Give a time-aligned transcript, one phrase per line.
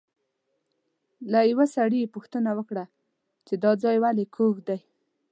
[1.31, 2.83] له یوه سړي یې پوښتنه وکړه
[3.47, 4.79] چې دا ځای ولې کوږ دی.